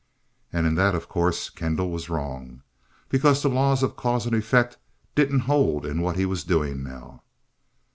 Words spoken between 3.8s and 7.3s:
of cause and effect didn't hold in what he was doing now.